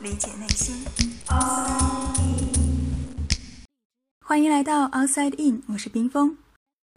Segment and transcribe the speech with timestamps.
[0.00, 0.74] 理解内心。
[4.24, 6.38] 欢迎来到 Outside In，我是冰峰。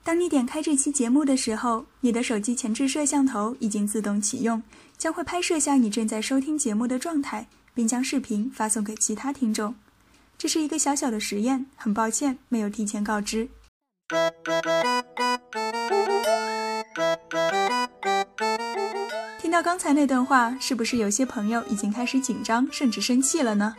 [0.06, 4.64] 当你点开这期节目的时候，你的手机前置摄像头已经自动启用，
[4.98, 9.76] 将会拍摄下你正在收听节目的状态，并将视频发送给其他听众。
[10.38, 13.50] 这是一个小小的实验，很抱歉没有提前告知。
[19.54, 23.76] 听到刚才那段话，是不是有些朋友已经开始紧张，甚至生气了呢？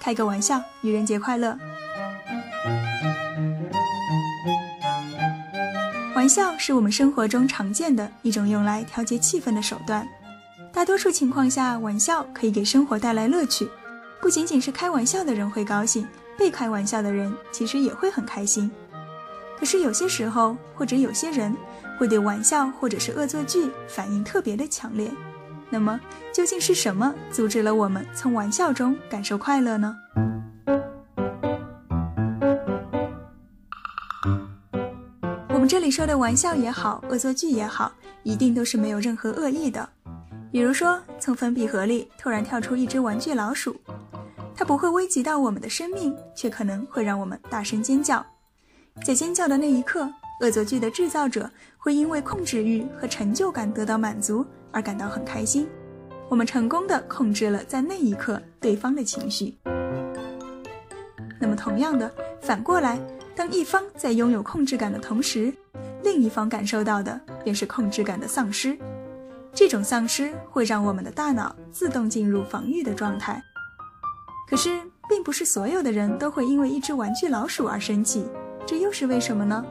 [0.00, 1.54] 开个玩笑，愚人节快乐！
[6.16, 10.08] 玩笑是我们生活中常见的一种用来调节气氛的手段。
[10.72, 13.68] 大多数情况下，玩笑可以给生活带来乐趣。
[14.22, 18.70] 不仅仅是开玩笑的人会高兴，被开玩笑的人其实也会很开心。
[19.58, 21.54] 可是有些时候，或者有些人
[21.98, 25.10] 会对玩笑或者是恶作剧反应特别的强烈。
[25.68, 26.00] 那么，
[26.32, 29.94] 究竟是什么阻止了我们从玩笑中感受快乐呢？
[35.48, 39.86] 我们这里说的玩笑也好，恶作剧也好，一定都是没有任何恶意的。
[40.50, 43.76] 比如说，从粉笔盒里突然跳出一只玩具老鼠，
[44.54, 48.24] 它不会危及到我们的生命，却可能会让我们大声尖叫。
[49.04, 50.10] 在尖叫的那一刻，
[50.40, 55.68] 恶作剧的制造者会因为控制欲和成就感得到满足而感到很开心。
[56.28, 59.56] 我们成功的控制了在那一刻对方的情绪。
[61.40, 63.00] 那么，同样的，反过来，
[63.34, 65.52] 当一方在拥有控制感的同时，
[66.02, 68.76] 另一方感受到的便是控制感的丧失。
[69.54, 73.42] 这种丧失会让我们的大脑自动进入防御的状态。
[74.48, 74.78] 可是，
[75.08, 78.26] 并不是所有的人都会因为一只玩具老鼠而生气，
[78.66, 79.64] 这又是为什么呢？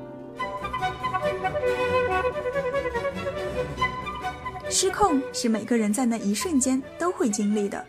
[4.80, 7.84] 失控是每个人在那一瞬间都会经历的，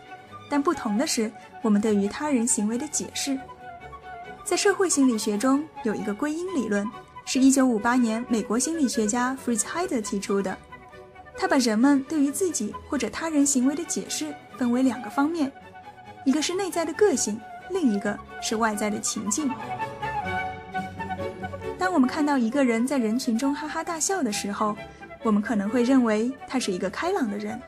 [0.48, 3.38] 但不同的是，我们对于他人行为的解释。
[4.42, 6.90] 在社会心理学中，有一个归因理论，
[7.26, 10.56] 是一九五八年美国心理学家 Fritz Heider 提出的。
[11.36, 15.52] 他把人们对于自己或者他人行为的解释分为两个方面，
[16.24, 17.38] 一个是内在的个性，
[17.68, 19.50] 另一个是外在的情境。
[21.78, 24.74] 当我们看到一个人在人群中哈哈大笑的时候，
[25.22, 27.60] 我们可能会认为他是一个开朗的人，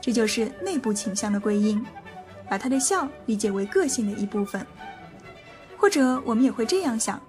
[0.00, 1.84] 这就是内部倾向的归因，
[2.48, 4.66] 把他的笑理解为个性的一部分。
[5.76, 7.20] 或者我们也会这样想，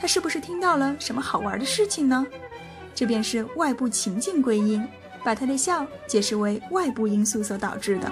[0.00, 2.26] 他是不是听到了什么好玩的事情呢？
[2.94, 4.86] 这便是外部情境归因。
[5.24, 8.10] 把他的笑解释为外部因素所导致的。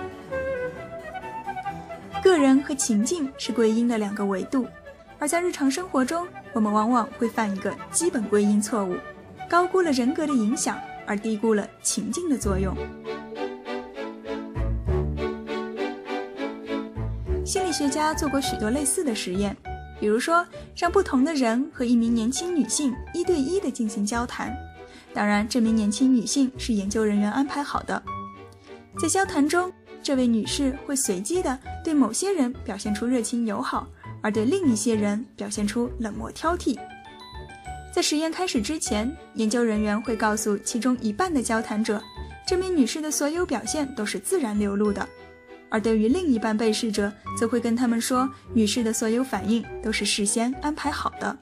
[2.21, 4.67] 个人和情境是归因的两个维度，
[5.19, 8.97] 而在日常生活中，我们往往会犯一个基本归因错误，
[9.49, 12.77] 高估了人格的影响，而低估了情境的作用。
[17.45, 19.57] 心理学家做过许多类似的实验，
[20.01, 20.45] 比如说
[20.77, 24.53] 让不同的人和一名年轻女性一对一的进行交谈。
[25.15, 28.03] 当然，这名年轻女性是研究人员安排好的。
[28.99, 33.87] 在交谈中，这位女士会随机的对某些人表现出热情友好，
[34.23, 36.77] 而对另一些人表现出冷漠挑剔。
[37.97, 41.99] 在实验开始之前，研究人员会告诉其中一半的交谈者，
[42.47, 45.03] 这名女士的所有表现都是自然流露的；
[45.71, 51.35] 而对于另一半被试者，则会跟他们说，女士的所有反应都是事先安排好的。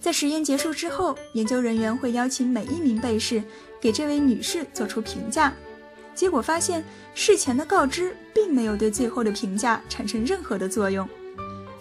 [0.00, 3.42] 在实验结束之后，研究人员会邀请每一名被试
[3.78, 5.52] 给这位女士做出评价。
[6.14, 6.82] 结果发现，
[7.14, 11.06] 事前的告知并没有对最后的评价产生任何的作用。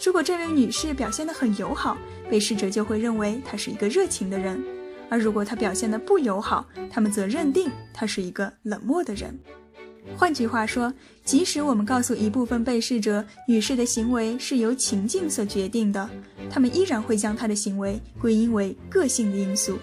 [0.03, 1.97] 如果这位女士表现得很友好，
[2.29, 4.57] 被试者就会认为她是一个热情的人；
[5.09, 9.37] 而如果她表现得不友好，他们则认定她是一个冷漠的人。
[10.15, 10.93] 换句话说，
[11.25, 16.09] 即使我们告诉一部分被试者女士的行为是由情境所决定的，
[16.49, 19.77] 他们依然会将她的行为归因为个性的因素。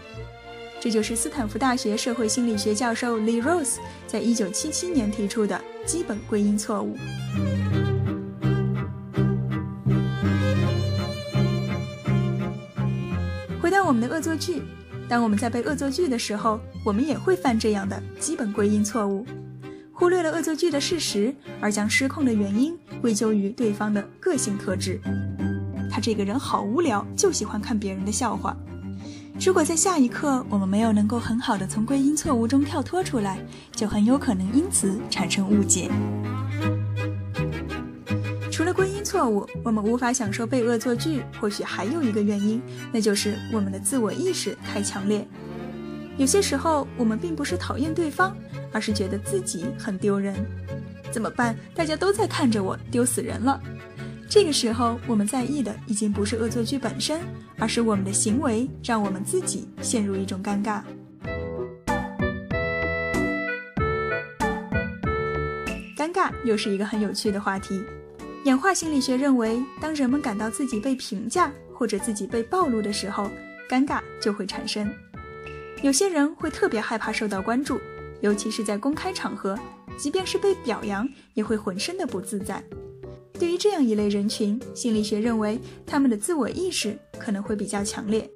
[0.80, 3.76] 这就是斯坦福大学社会心理学教授 Lee Rose
[4.06, 6.96] 在一九七七年提出的基本归因错误。
[13.94, 14.60] 我们的恶作剧，
[15.08, 19.24] 当我们在被恶作剧的时候，我们也会犯这样的基本归因错误。
[19.92, 25.00] 忽略了恶作剧的事实，而将失控的原因归咎于对方的个性特质。
[25.88, 28.56] 他这个人好无聊，就喜欢看别人的笑话。
[29.38, 33.38] 如果在下一刻我们没有能够很好的从归因错误中跳脱出来，
[33.76, 35.88] 就很有可能因此产生误解。
[39.14, 42.60] 错误，我们无法享受被恶作剧，或许还有一个原因，
[42.92, 45.24] 那就是我们的自我意识太强烈。
[46.16, 48.36] 有些时候，我们并不是讨厌对方。
[48.72, 50.34] 而是觉得自己很丢人，
[51.12, 51.56] 怎么办？
[51.76, 53.60] 大家都在看着我，丢死人了。
[54.28, 57.20] 这个时候，我们在意的已经不是恶作剧本身，
[57.56, 60.82] 而是我们的行为让我们自己陷入一种尴尬。
[65.96, 67.80] 尴尬又是一个很有趣的话题。
[68.44, 73.30] 演化心理学认为，当人们感到自己被评价或者自己被暴露的时候，
[73.66, 74.86] 尴尬就会产生。
[75.80, 77.80] 有些人会特别害怕受到关注，
[78.20, 79.58] 尤其是在公开场合，
[79.96, 82.62] 即便是被表扬，也会浑身的不自在。
[83.38, 88.30] 对于这样一类人群，心理学认为他们的自我意识可能会比较强烈，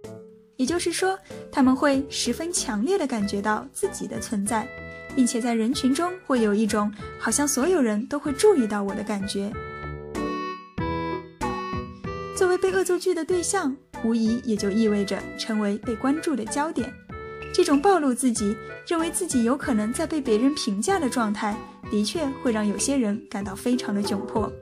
[0.57, 1.19] 也就是说，
[1.53, 4.67] 他们会十分强烈的感觉到自己的存在，
[5.15, 9.53] 并且在人群中会有一种好像所有人都会注意到我的感觉。
[12.59, 13.75] 被恶作剧的对象，
[14.05, 16.93] 无疑也就意味着成为被关注的焦点。
[17.53, 18.55] 这种暴露自己、
[18.87, 21.57] 认为自己有可能在被别人评价的状态，
[21.91, 24.53] 的确会让有些人感到非常的窘迫。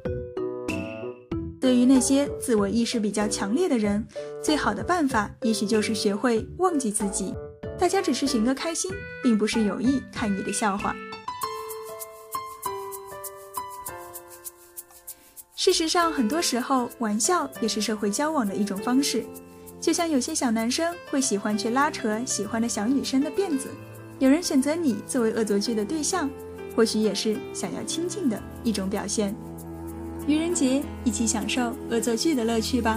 [1.60, 4.06] 对于那些自我意识比较强烈的人，
[4.42, 7.34] 最好的办法也许就是学会忘记自己。
[7.78, 8.90] 大家只是寻个开心，
[9.22, 10.94] 并不是有意看你的笑话。
[15.66, 19.24] 事实上，很多时候玩笑也是社会交往的一种方式。
[19.80, 23.68] 就像有些小男生会喜欢去拉扯喜欢的小女生的辫子，
[24.20, 26.30] 有人选择你作为恶作剧的对象，
[26.76, 29.34] 或许也是想要亲近的一种表现。
[30.28, 32.96] 愚人节，一起享受恶作剧的乐趣吧！